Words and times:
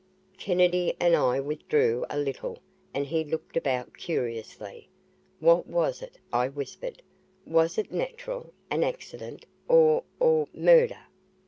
Kennedy 0.39 0.95
and 0.99 1.15
I 1.15 1.39
withdrew 1.39 2.07
a 2.09 2.17
little 2.17 2.53
way 2.53 2.59
and 2.91 3.05
he 3.05 3.23
looked 3.23 3.55
about 3.55 3.95
curiously. 3.95 4.89
"What 5.39 5.67
was 5.67 6.01
it?" 6.01 6.17
I 6.33 6.47
whispered. 6.47 7.03
"Was 7.45 7.77
it 7.77 7.91
natural, 7.91 8.51
an 8.71 8.83
accident, 8.83 9.45
or 9.67 10.03
or 10.19 10.47
murder?" 10.55 11.03